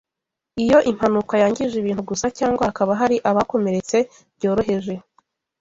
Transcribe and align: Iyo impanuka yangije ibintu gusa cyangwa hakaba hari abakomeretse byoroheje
Iyo 0.63 0.77
impanuka 0.91 1.33
yangije 1.43 1.75
ibintu 1.77 2.01
gusa 2.09 2.25
cyangwa 2.37 2.63
hakaba 2.67 2.91
hari 3.01 3.15
abakomeretse 3.29 3.97
byoroheje 4.37 4.93